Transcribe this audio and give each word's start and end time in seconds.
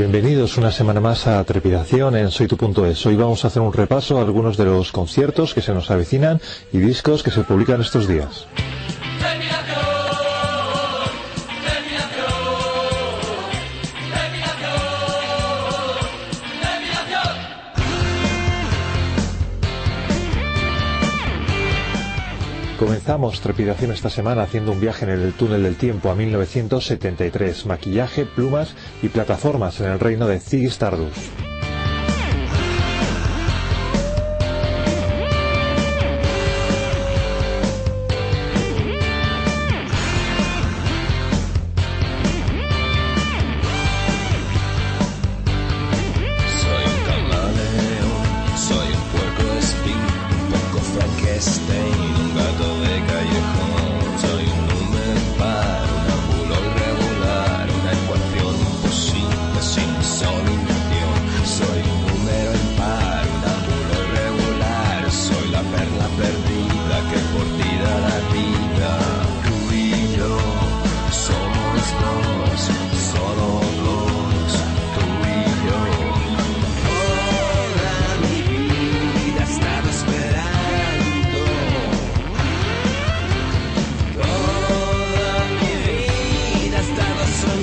Bienvenidos 0.00 0.56
una 0.56 0.70
semana 0.70 1.00
más 1.00 1.26
a 1.26 1.44
Trepidación 1.44 2.16
en 2.16 2.30
soytu.es. 2.30 3.04
Hoy 3.04 3.16
vamos 3.16 3.44
a 3.44 3.48
hacer 3.48 3.60
un 3.60 3.72
repaso 3.72 4.18
a 4.18 4.22
algunos 4.22 4.56
de 4.56 4.64
los 4.64 4.92
conciertos 4.92 5.52
que 5.52 5.60
se 5.60 5.74
nos 5.74 5.90
avecinan 5.90 6.40
y 6.72 6.78
discos 6.78 7.22
que 7.22 7.30
se 7.30 7.42
publican 7.42 7.82
estos 7.82 8.08
días. 8.08 8.46
Comenzamos 23.00 23.40
trepidación 23.40 23.92
esta 23.92 24.10
semana 24.10 24.42
haciendo 24.42 24.72
un 24.72 24.80
viaje 24.80 25.06
en 25.06 25.10
el 25.10 25.32
túnel 25.32 25.62
del 25.62 25.76
tiempo 25.76 26.10
a 26.10 26.14
1973, 26.14 27.64
maquillaje, 27.64 28.26
plumas 28.26 28.74
y 29.02 29.08
plataformas 29.08 29.80
en 29.80 29.86
el 29.86 29.98
reino 29.98 30.28
de 30.28 30.38
Ziggy. 30.38 30.68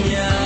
yeah. 0.05 0.36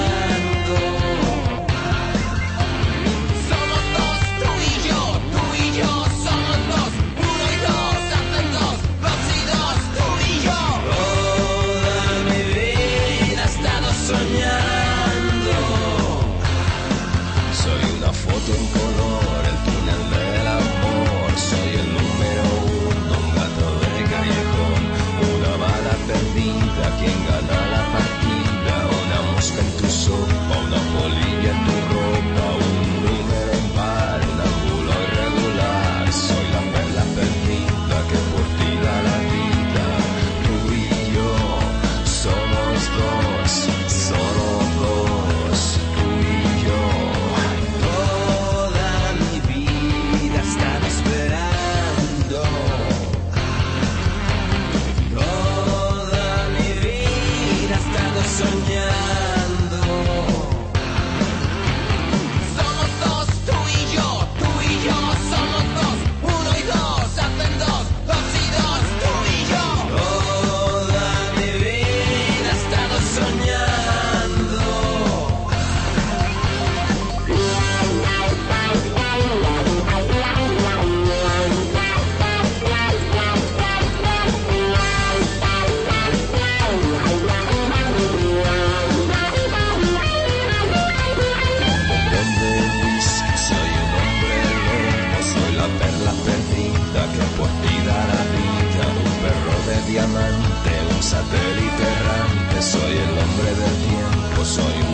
diamante, 99.92 100.72
un 100.96 101.04
satélite 101.04 101.84
errante, 102.00 102.62
soy 102.62 102.94
el 102.98 103.18
hombre 103.20 103.50
del 103.62 103.76
tiempo, 103.90 104.46
soy 104.46 104.76
un 104.88 104.91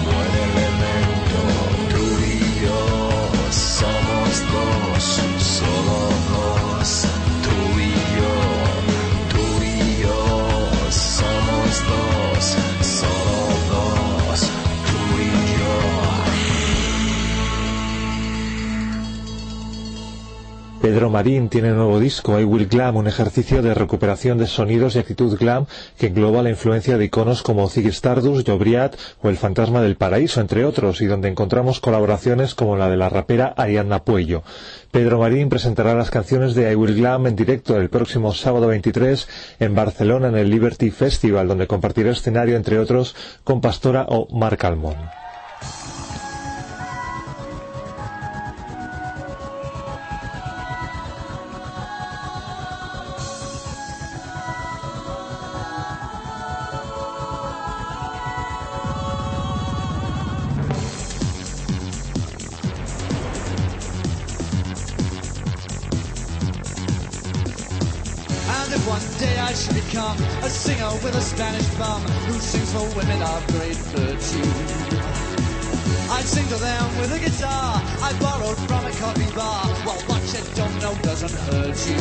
Pedro 20.88 21.10
Marín 21.10 21.50
tiene 21.50 21.72
nuevo 21.72 22.00
disco, 22.00 22.40
I 22.40 22.46
Will 22.46 22.68
Glam, 22.68 22.96
un 22.96 23.08
ejercicio 23.08 23.62
de 23.62 23.74
recuperación 23.74 24.38
de 24.38 24.48
sonidos 24.48 24.96
y 24.96 25.00
actitud 25.00 25.38
glam 25.38 25.66
que 25.98 26.08
engloba 26.08 26.42
la 26.42 26.50
influencia 26.50 26.98
de 26.98 27.04
iconos 27.04 27.44
como 27.44 27.68
Ziggy 27.68 27.90
Stardust, 27.90 28.48
Jobriat 28.48 28.96
o 29.22 29.28
El 29.28 29.36
Fantasma 29.36 29.82
del 29.82 29.98
Paraíso, 29.98 30.40
entre 30.40 30.64
otros, 30.64 31.02
y 31.02 31.06
donde 31.08 31.28
encontramos 31.28 31.82
colaboraciones 31.82 32.56
como 32.56 32.78
la 32.78 32.90
de 32.90 32.96
la 32.96 33.10
rapera 33.10 33.54
Ariadna 33.58 34.06
Puello. 34.06 34.44
Pedro 34.90 35.20
Marín 35.20 35.50
presentará 35.50 35.94
las 35.94 36.10
canciones 36.10 36.56
de 36.56 36.72
I 36.72 36.76
Will 36.76 36.96
Glam 36.96 37.28
en 37.28 37.36
directo 37.36 37.76
el 37.76 37.90
próximo 37.90 38.34
sábado 38.34 38.68
23 38.68 39.28
en 39.60 39.76
Barcelona 39.76 40.30
en 40.30 40.38
el 40.38 40.50
Liberty 40.50 40.90
Festival, 40.90 41.50
donde 41.50 41.68
compartirá 41.68 42.12
escenario, 42.12 42.56
entre 42.56 42.80
otros, 42.80 43.14
con 43.44 43.60
Pastora 43.60 44.06
o 44.08 44.30
Marc 44.32 44.64
no 80.88 81.02
doesn't 81.02 81.36
hurt 81.48 81.78
you. 81.90 82.00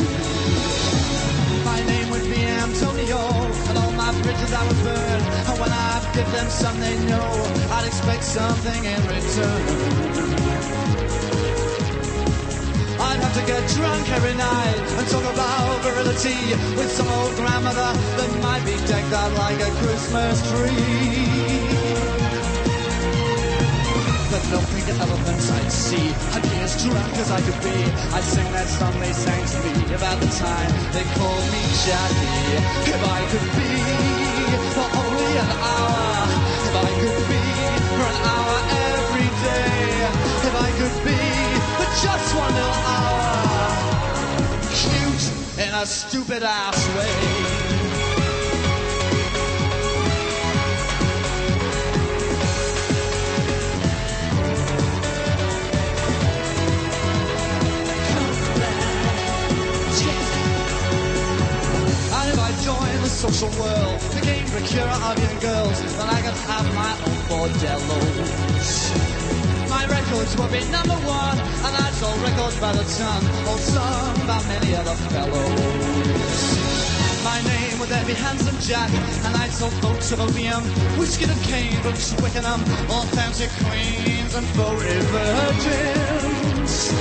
My 1.65 1.79
name 1.91 2.09
would 2.09 2.27
be 2.33 2.41
Antonio, 2.65 3.19
and 3.69 3.77
all 3.77 3.91
my 4.03 4.11
bridges 4.21 4.53
I 4.53 4.63
would 4.67 4.81
burn. 4.87 5.21
And 5.49 5.55
when 5.61 5.71
I 5.71 5.91
give 6.15 6.29
them 6.31 6.49
something, 6.49 6.99
they 7.07 7.21
I'd 7.75 7.85
expect 7.85 8.23
something 8.23 8.81
in 8.93 9.01
return. 9.15 9.63
I'd 13.07 13.19
have 13.25 13.35
to 13.39 13.43
get 13.51 13.61
drunk 13.75 14.05
every 14.17 14.35
night 14.35 14.79
and 14.97 15.07
talk 15.13 15.25
about 15.35 15.81
virility 15.83 16.39
with 16.77 16.91
some 16.91 17.09
old 17.19 17.35
grandmother 17.35 17.91
that 18.17 18.31
might 18.41 18.63
be 18.65 18.75
decked 18.87 19.13
out 19.13 19.31
like 19.43 19.59
a 19.59 19.71
Christmas 19.81 20.35
tree. 20.51 21.66
But 24.37 24.51
no 24.51 24.59
pink 24.69 24.87
elephants 25.01 25.49
I'd 25.49 25.71
see. 25.71 26.13
I'd 26.37 26.43
be 26.43 26.57
as 26.61 26.83
drunk 26.83 27.11
as 27.17 27.31
I 27.31 27.41
could 27.41 27.57
be. 27.63 27.73
I'd 28.13 28.23
sing 28.23 28.45
that 28.53 28.67
song 28.67 28.93
they 28.99 29.11
sang 29.11 29.43
to 29.49 29.57
me 29.65 29.95
about 29.95 30.19
the 30.21 30.29
time 30.37 30.69
they 30.93 31.01
called 31.17 31.45
me 31.49 31.63
Jackie. 31.81 32.61
If 32.85 33.01
I 33.01 33.19
could 33.33 33.49
be 33.57 33.73
for 34.77 34.87
only 34.93 35.31
an 35.41 35.51
hour, 35.57 36.29
if 36.69 36.75
I 36.85 36.89
could 37.01 37.17
be 37.33 37.45
for 37.89 38.05
an 38.13 38.17
hour 38.29 38.57
every 38.93 39.29
day, 39.41 40.05
if 40.45 40.53
I 40.53 40.69
could 40.77 40.97
be 41.01 41.17
for 41.81 41.89
just 42.05 42.29
one 42.37 42.53
little 42.53 42.85
hour, 42.93 43.73
cute 44.69 45.25
in 45.65 45.73
a 45.73 45.85
stupid 45.87 46.43
ass 46.43 46.77
way. 46.93 47.56
Social 63.17 63.49
world, 63.57 63.99
the 64.13 64.21
game 64.21 64.45
procure 64.45 64.85
of 64.85 65.17
young 65.17 65.39
girls, 65.41 65.81
then 65.97 66.05
I 66.07 66.21
could 66.21 66.37
have 66.45 66.67
my 66.77 66.93
own 67.01 67.17
bordellos. 67.25 68.69
My 69.73 69.89
records 69.89 70.37
will 70.37 70.51
be 70.53 70.61
number 70.69 70.93
one, 71.01 71.37
and 71.65 71.73
I'd 71.81 71.93
sold 71.97 72.21
records 72.21 72.59
by 72.61 72.73
the 72.77 72.85
ton, 72.85 73.21
or 73.49 73.57
some 73.57 74.21
by 74.29 74.37
many 74.53 74.75
other 74.75 74.93
fellows. 75.09 76.37
My 77.25 77.41
name 77.41 77.79
would 77.79 77.89
then 77.89 78.05
be 78.05 78.13
Handsome 78.13 78.59
Jack, 78.61 78.93
and 79.25 79.35
I'd 79.35 79.49
sell 79.49 79.71
folks 79.81 80.11
of 80.11 80.21
opium, 80.21 80.61
whiskey 81.01 81.25
and 81.25 81.41
cane 81.41 81.81
from 81.81 81.97
Twickenham, 82.21 82.61
all 82.93 83.09
fancy 83.17 83.49
queens 83.65 84.35
and 84.37 84.45
furry 84.53 84.93
virgins. 85.09 86.93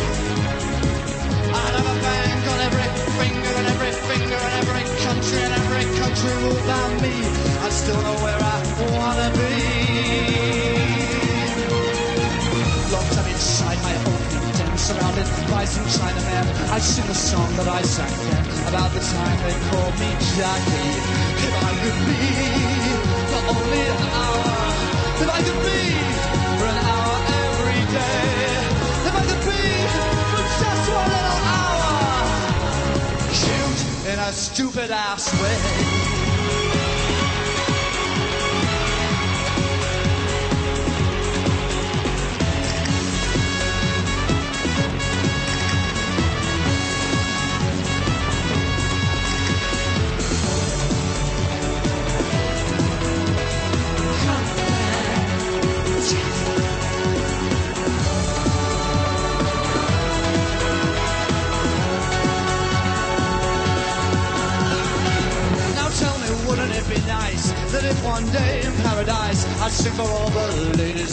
I'd 1.52 1.74
have 1.76 1.88
a 1.92 1.96
bank 2.00 2.40
on 2.52 2.58
every 2.68 2.88
finger 3.20 3.52
and 3.60 3.66
every 3.68 3.92
finger 4.08 4.40
and 4.40 4.54
every 4.64 4.84
country 5.04 5.42
and 5.44 5.52
every 5.52 5.65
country 6.16 6.60
by 6.66 6.88
me. 7.02 7.14
I 7.60 7.68
still 7.70 8.00
know 8.02 8.16
where 8.24 8.38
I 8.40 8.58
wanna 8.96 9.30
be. 9.36 9.54
Locked 12.92 13.18
up 13.18 13.28
inside 13.28 13.78
my 13.82 13.94
opium 13.94 14.52
den, 14.52 14.78
surrounded 14.78 15.28
by 15.50 15.64
some 15.64 15.84
Chinamen. 15.84 16.46
I'd 16.72 16.82
sing 16.82 17.06
the 17.06 17.14
song 17.14 17.54
that 17.56 17.68
I 17.68 17.82
sang 17.82 18.16
then 18.30 18.44
about 18.68 18.90
the 18.92 19.00
time 19.00 19.38
they 19.44 19.56
called 19.70 19.94
me 20.00 20.10
Jackie. 20.36 20.94
If 21.46 21.54
I 21.68 21.72
could 21.82 21.98
be 22.08 22.22
for 23.30 23.42
only 23.54 23.82
an 23.94 24.02
hour, 24.20 24.56
if 25.22 25.28
I 25.38 25.40
could 25.46 25.60
be 25.68 25.80
for 26.58 26.66
an 26.72 26.78
hour 26.90 27.16
every 27.44 27.82
day, 27.98 28.28
if 29.08 29.14
I 29.20 29.24
could 29.28 29.44
be 29.50 29.64
for 30.32 30.44
just 30.62 30.84
one 30.96 31.10
little 31.14 31.40
hour, 31.56 31.94
cute 33.40 33.82
in 34.12 34.18
a 34.18 34.32
stupid 34.32 34.90
ass 34.90 35.24
way. 35.40 36.05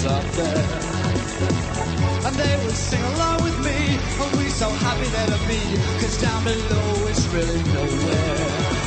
Up 0.05 0.23
there? 0.35 0.65
And 2.25 2.35
they 2.35 2.65
would 2.65 2.75
sing 2.75 3.01
along 3.15 3.43
with 3.43 3.57
me, 3.63 3.97
and 4.21 4.31
we 4.37 4.49
so 4.49 4.69
happy 4.69 5.07
there 5.15 5.27
to 5.27 5.39
meet, 5.47 5.79
cause 5.99 6.19
down 6.21 6.43
below 6.43 7.07
it's 7.07 7.25
really 7.27 7.63
nowhere. 7.71 8.83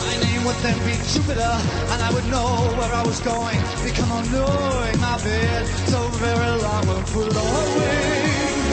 My 0.00 0.16
name 0.24 0.44
would 0.44 0.56
then 0.64 0.78
be 0.86 0.96
Jupiter, 1.12 1.54
and 1.92 2.02
I 2.02 2.10
would 2.14 2.26
know 2.28 2.48
where 2.78 2.92
I 2.92 3.02
was 3.04 3.20
going, 3.20 3.60
become 3.84 4.10
all 4.12 4.24
knowing 4.32 4.98
my 5.00 5.16
beard, 5.22 5.66
so 5.92 6.00
very 6.24 6.52
long 6.62 6.88
and 6.88 7.06
flowing. 7.08 8.54
If 8.58 8.63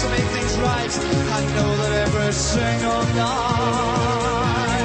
to 0.00 0.08
make 0.10 0.28
things 0.34 0.58
right. 0.58 0.92
I 1.38 1.40
know 1.54 1.70
that 1.76 1.92
every 2.06 2.32
single 2.32 3.02
night 3.14 4.84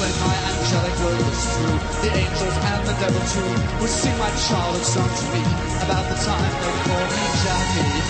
When 0.00 0.14
my 0.24 0.36
angelic 0.50 0.96
word 1.00 1.20
was 1.24 1.40
through 1.56 1.78
The 2.04 2.10
angels 2.16 2.56
and 2.70 2.82
the 2.88 2.96
devil 3.00 3.22
too 3.32 3.52
Would 3.80 3.90
sing 3.90 4.16
my 4.18 4.30
childhood 4.48 4.84
song 4.84 5.08
to 5.08 5.24
me 5.32 5.42
About 5.84 6.04
the 6.12 6.18
time 6.20 6.52
they 6.64 6.74
called 6.84 7.10
me 7.16 7.24
Jackie 7.44 8.00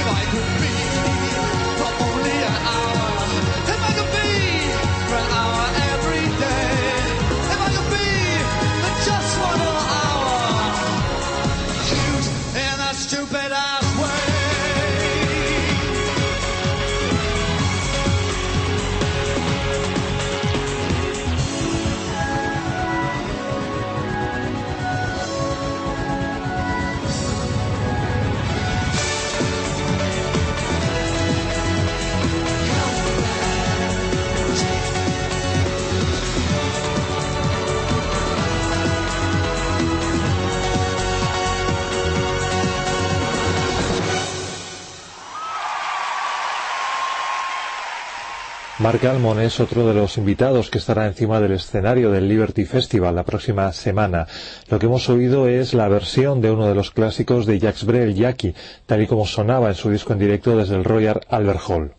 If 0.00 0.06
I 0.08 0.22
could 0.32 0.50
be 0.60 0.72
For 1.80 1.90
only 2.04 2.36
an 2.44 2.56
hour 2.68 2.95
Mark 48.86 49.04
Almond 49.04 49.40
es 49.40 49.58
otro 49.58 49.84
de 49.88 49.94
los 49.94 50.16
invitados 50.16 50.70
que 50.70 50.78
estará 50.78 51.08
encima 51.08 51.40
del 51.40 51.50
escenario 51.50 52.12
del 52.12 52.28
Liberty 52.28 52.64
Festival 52.64 53.16
la 53.16 53.24
próxima 53.24 53.72
semana. 53.72 54.28
Lo 54.68 54.78
que 54.78 54.86
hemos 54.86 55.08
oído 55.08 55.48
es 55.48 55.74
la 55.74 55.88
versión 55.88 56.40
de 56.40 56.52
uno 56.52 56.68
de 56.68 56.76
los 56.76 56.92
clásicos 56.92 57.46
de 57.46 57.58
Jacques 57.58 57.82
Brel, 57.84 58.14
Jackie, 58.14 58.54
tal 58.86 59.02
y 59.02 59.08
como 59.08 59.26
sonaba 59.26 59.70
en 59.70 59.74
su 59.74 59.90
disco 59.90 60.12
en 60.12 60.20
directo 60.20 60.56
desde 60.56 60.76
el 60.76 60.84
Royal 60.84 61.20
Albert 61.28 61.62
Hall. 61.66 61.94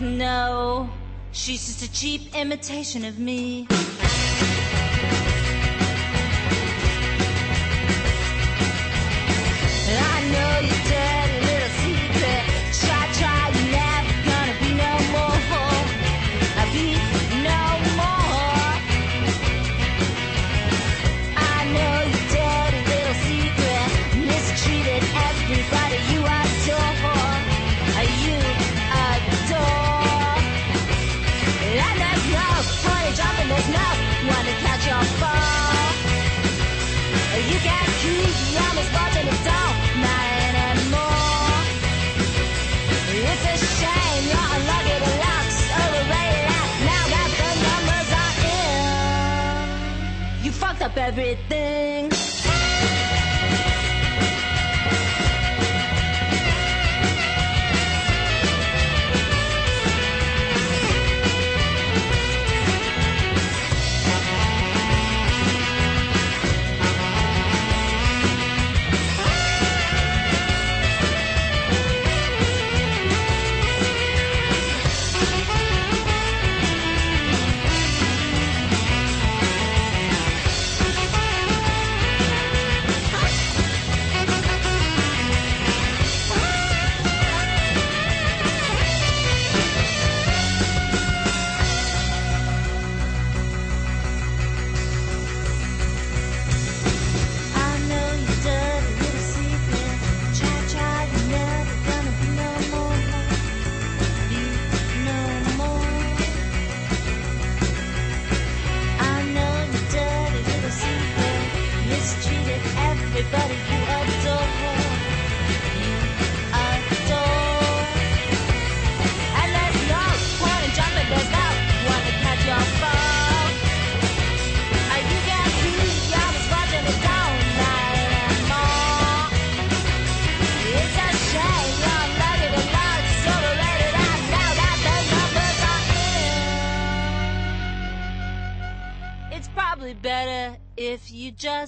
no. 0.00 0.90
She's 1.32 1.66
just 1.66 1.82
a 1.82 1.92
cheap 1.92 2.34
imitation 2.34 3.04
of 3.04 3.18
me. 3.18 3.68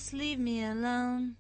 just 0.03 0.15
leave 0.15 0.41
me 0.41 0.65
alone. 0.65 1.37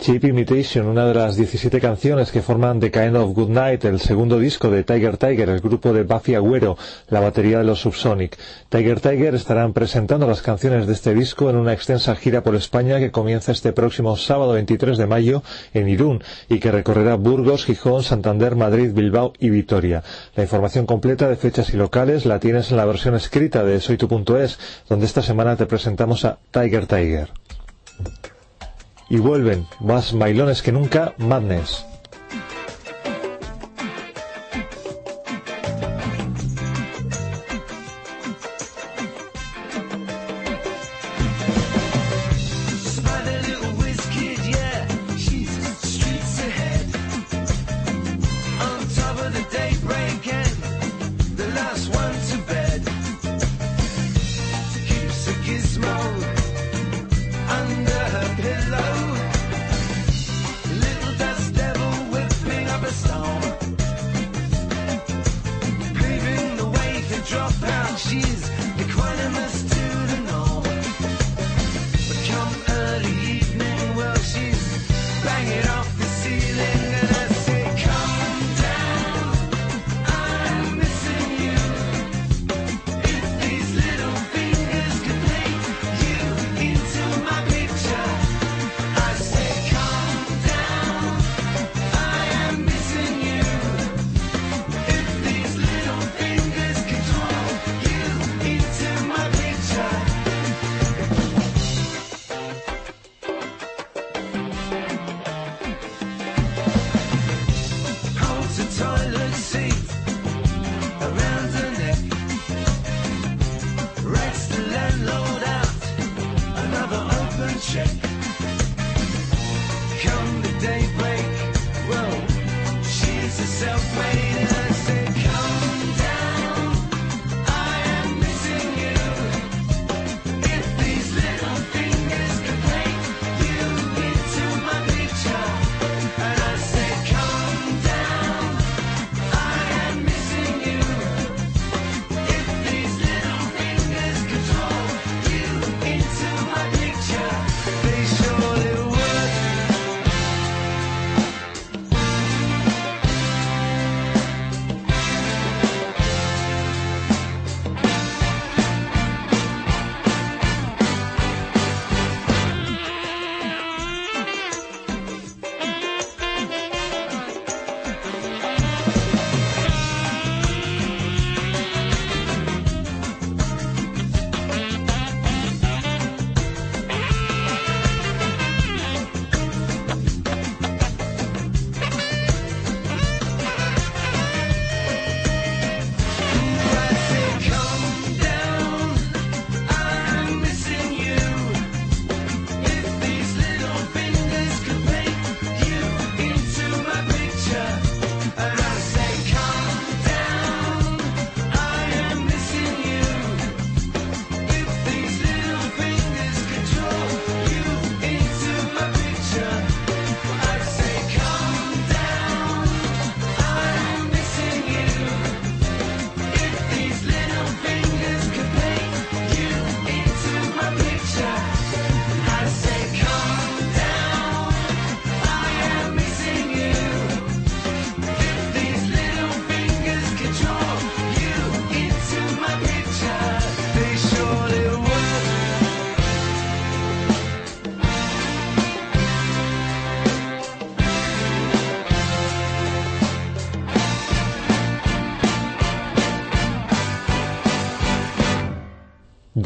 Cheap 0.00 0.24
Imitation, 0.24 0.86
una 0.86 1.06
de 1.06 1.14
las 1.14 1.36
17 1.36 1.80
canciones 1.80 2.30
que 2.30 2.42
forman 2.42 2.80
The 2.80 2.90
Kind 2.90 3.16
of 3.16 3.34
Good 3.34 3.50
Night, 3.50 3.84
el 3.84 4.00
segundo 4.00 4.38
disco 4.38 4.70
de 4.70 4.84
Tiger 4.84 5.16
Tiger, 5.16 5.48
el 5.48 5.60
grupo 5.60 5.92
de 5.92 6.02
Buffy 6.02 6.34
Agüero, 6.34 6.76
la 7.08 7.20
batería 7.20 7.58
de 7.58 7.64
los 7.64 7.80
Subsonic. 7.80 8.36
Tiger 8.68 9.00
Tiger 9.00 9.34
estarán 9.34 9.72
presentando 9.72 10.26
las 10.26 10.42
canciones 10.42 10.86
de 10.86 10.92
este 10.92 11.14
disco 11.14 11.50
en 11.50 11.56
una 11.56 11.72
extensa 11.72 12.14
gira 12.14 12.42
por 12.42 12.54
España 12.54 12.98
que 12.98 13.10
comienza 13.10 13.52
este 13.52 13.72
próximo 13.72 14.16
sábado 14.16 14.52
23 14.52 14.98
de 14.98 15.06
mayo 15.06 15.42
en 15.74 15.88
Irún 15.88 16.22
y 16.48 16.60
que 16.60 16.72
recorrerá 16.72 17.16
Burgos, 17.16 17.64
Gijón, 17.64 18.02
Santander, 18.02 18.54
Madrid, 18.56 18.92
Bilbao 18.92 19.32
y 19.38 19.50
Vitoria. 19.50 20.02
La 20.36 20.44
información 20.44 20.86
completa 20.86 21.28
de 21.28 21.36
fechas 21.36 21.74
y 21.74 21.76
locales 21.76 22.24
la 22.24 22.40
tienes 22.40 22.70
en 22.70 22.76
la 22.76 22.86
versión 22.86 23.14
escrita 23.14 23.64
de 23.64 23.80
soytu.es, 23.80 24.58
donde 24.88 25.06
esta 25.06 25.22
semana 25.22 25.56
te 25.56 25.66
presentamos 25.66 26.24
a 26.24 26.38
Tiger 26.52 26.86
Tiger. 26.86 27.30
Y 29.08 29.18
vuelven 29.18 29.66
más 29.80 30.12
mailones 30.12 30.62
que 30.62 30.72
nunca 30.72 31.14
Madness. 31.18 31.87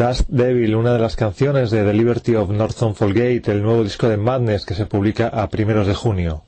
Dust 0.02 0.28
Devil, 0.30 0.75
una 0.75 0.94
de 0.94 0.99
las 0.99 1.14
canciones 1.14 1.71
de 1.71 1.85
The 1.85 1.92
Liberty 1.92 2.35
of 2.35 2.50
Northumberland, 2.50 3.49
el 3.49 3.62
nuevo 3.62 3.85
disco 3.85 4.09
de 4.09 4.16
Madness 4.16 4.66
que 4.66 4.75
se 4.75 4.85
publica 4.85 5.28
a 5.28 5.49
primeros 5.49 5.87
de 5.87 5.94
junio. 5.94 6.42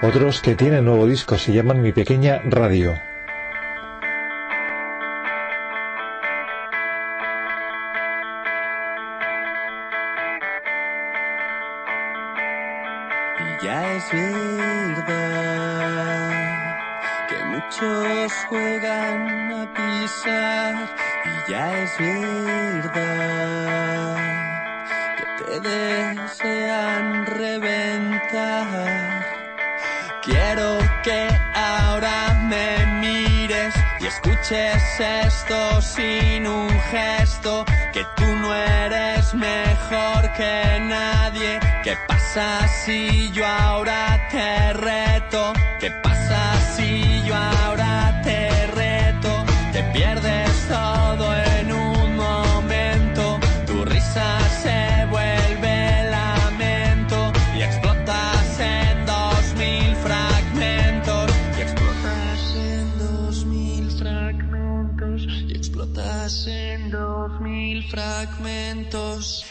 Otros 0.00 0.40
que 0.40 0.54
tienen 0.54 0.84
nuevo 0.84 1.08
disco 1.08 1.36
se 1.36 1.52
llaman 1.52 1.82
Mi 1.82 1.90
Pequeña 1.90 2.42
Radio. 2.44 2.92
Ahora 31.54 32.34
me 32.48 32.86
mires 33.00 33.74
y 34.00 34.06
escuches 34.06 34.82
esto 35.00 35.82
sin 35.82 36.46
un 36.46 36.70
gesto, 36.90 37.64
que 37.92 38.04
tú 38.16 38.26
no 38.26 38.54
eres 38.54 39.34
mejor 39.34 40.32
que 40.36 40.80
nadie. 40.80 41.60
¿Qué 41.84 41.96
pasa 42.08 42.66
si 42.84 43.30
yo 43.32 43.46
ahora 43.46 44.28
te 44.30 44.72
reto? 44.72 45.52
¿Qué 45.80 45.90
pasa 46.02 46.40
si 46.76 47.22
yo 47.26 47.34
ahora 47.36 47.99
fragmentos 68.30 69.44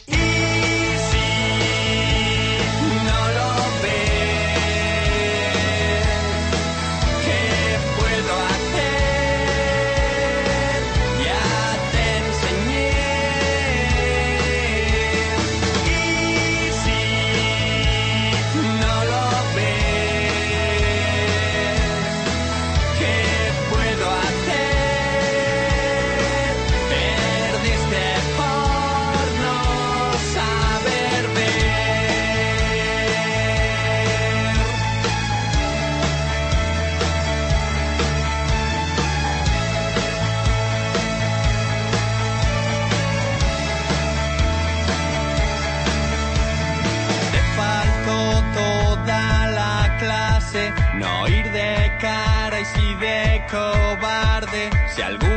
Si 55.00 55.04
alguna 55.04 55.29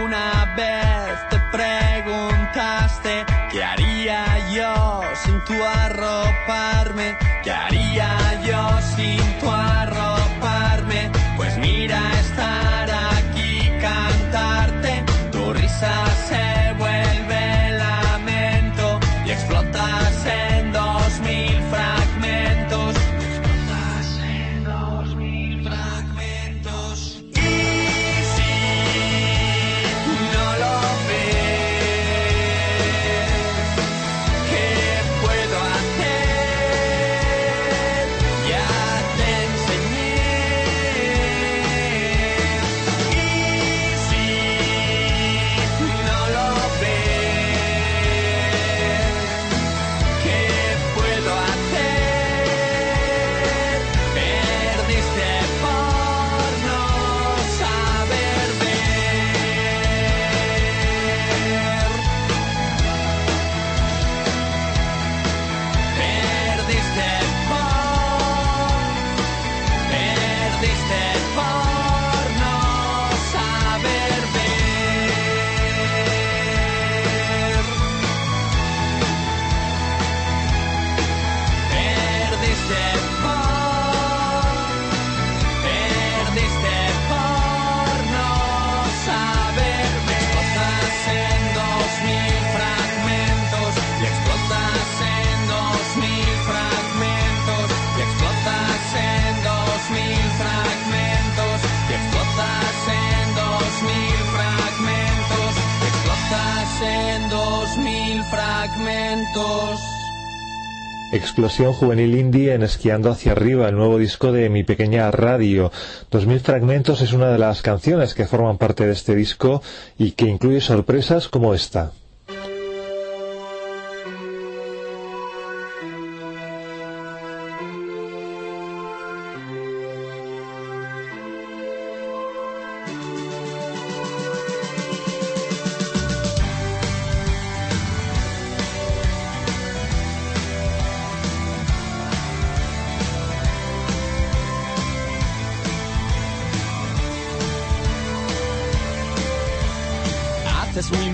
Explosión 111.22 111.72
juvenil 111.72 112.16
indie 112.16 112.52
en 112.52 112.64
Esquiando 112.64 113.08
hacia 113.08 113.30
arriba, 113.30 113.68
el 113.68 113.76
nuevo 113.76 113.96
disco 113.96 114.32
de 114.32 114.50
Mi 114.50 114.64
Pequeña 114.64 115.08
Radio. 115.12 115.70
2000 116.11 116.40
fragmentos 116.40 117.00
es 117.00 117.12
una 117.12 117.30
de 117.30 117.38
las 117.38 117.62
canciones 117.62 118.14
que 118.14 118.26
forman 118.26 118.58
parte 118.58 118.85
de 118.87 118.92
este 118.92 119.14
disco 119.14 119.62
y 119.96 120.11
que 120.11 120.26
incluye 120.26 120.61
sorpresas 120.61 121.28
como 121.28 121.54
esta. 121.54 121.92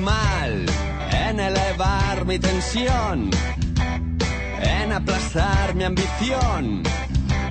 En 0.07 1.41
elevar 1.41 2.25
mi 2.25 2.39
tensión, 2.39 3.31
en 4.61 4.93
aplastar 4.93 5.75
mi 5.75 5.85
ambición. 5.85 6.83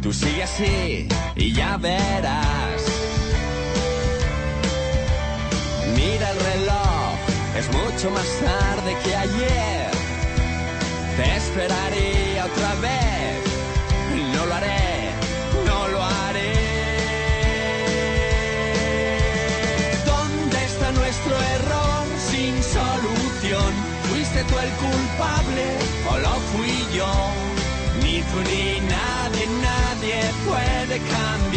Tú 0.02 0.14
sigue 0.14 0.44
así 0.44 1.08
y 1.36 1.54
ya 1.54 1.76
verás. 1.78 2.82
Mira 5.96 6.32
el 6.32 6.40
reloj, 6.52 7.16
es 7.58 7.68
mucho 7.68 8.12
más 8.12 8.28
tarde 8.40 8.96
que 9.04 9.16
ayer. 9.16 9.92
Te 11.18 11.36
esperaría 11.36 12.46
otra 12.46 12.76
vez. 12.82 13.07
Solución? 22.74 23.72
¿Fuiste 24.10 24.44
tú 24.44 24.56
el 24.60 24.72
culpable 24.84 25.66
o 26.12 26.18
lo 26.26 26.34
fui 26.52 26.76
yo? 26.96 27.12
Ni 28.04 28.22
tú 28.30 28.38
ni 28.52 28.80
nadie, 28.96 29.46
nadie 29.68 30.20
puede 30.46 30.98
cambiarme. 31.00 31.57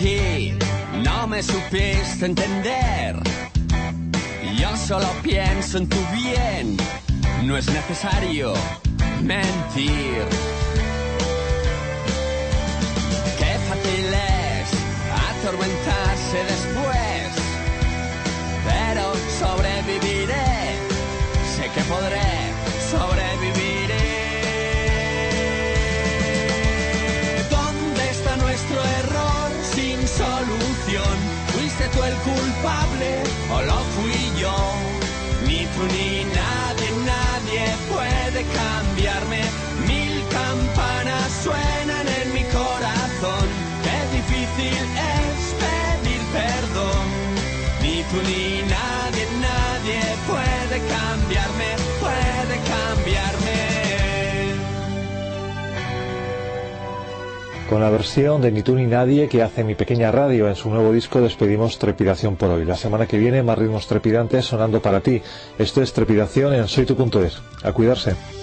No 0.00 1.26
me 1.26 1.42
supiste 1.42 2.24
entender. 2.24 3.16
Yo 4.58 4.74
solo 4.74 5.06
pienso 5.22 5.76
en 5.76 5.90
tu 5.90 5.98
bien, 6.14 6.78
no 7.44 7.58
es 7.58 7.66
necesario 7.70 8.54
mentir. 9.22 10.24
Con 57.70 57.80
la 57.80 57.88
versión 57.88 58.42
de 58.42 58.50
Ni 58.50 58.62
tú 58.62 58.74
ni 58.74 58.84
nadie 58.84 59.28
que 59.28 59.44
hace 59.44 59.62
mi 59.62 59.76
pequeña 59.76 60.10
radio 60.10 60.48
en 60.48 60.56
su 60.56 60.70
nuevo 60.70 60.92
disco 60.92 61.20
despedimos 61.20 61.78
Trepidación 61.78 62.34
por 62.34 62.50
hoy. 62.50 62.64
La 62.64 62.76
semana 62.76 63.06
que 63.06 63.16
viene 63.16 63.44
más 63.44 63.56
ritmos 63.56 63.86
trepidantes 63.86 64.44
sonando 64.44 64.82
para 64.82 65.00
ti. 65.02 65.22
Esto 65.56 65.80
es 65.80 65.92
Trepidación 65.92 66.52
en 66.52 66.66
soytu.es. 66.66 67.40
A 67.62 67.72
cuidarse. 67.72 68.39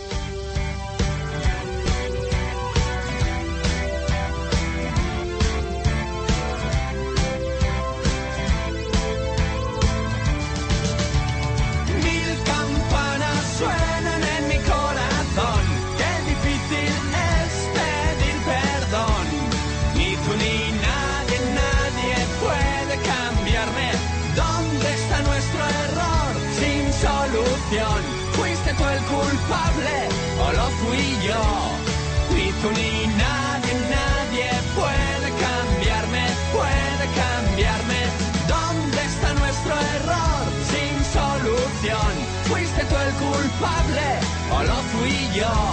your 45.38 45.67